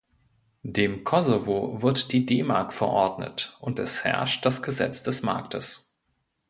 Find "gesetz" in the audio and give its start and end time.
4.63-5.03